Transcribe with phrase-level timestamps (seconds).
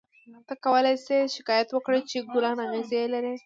[0.47, 3.33] ته کولای شې شکایت وکړې چې ګلان اغزي لري.